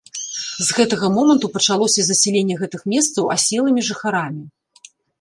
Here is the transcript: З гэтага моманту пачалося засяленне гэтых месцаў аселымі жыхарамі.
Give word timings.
З 0.67 0.77
гэтага 0.77 1.05
моманту 1.17 1.51
пачалося 1.59 2.01
засяленне 2.09 2.59
гэтых 2.65 2.81
месцаў 2.97 3.23
аселымі 3.39 3.81
жыхарамі. 3.93 4.43